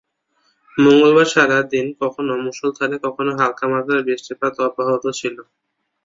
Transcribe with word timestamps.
মঙ্গলবার 0.77 1.27
সারা 1.27 1.57
দিন 1.71 1.85
কখনো 2.01 2.33
মুষলধারে 2.45 2.97
কখনো 3.05 3.31
হালকা 3.39 3.65
মাত্রার 3.71 4.05
বৃষ্টিপাত 4.07 4.53
অব্যাহত 4.67 5.03
ছিল। 5.19 5.35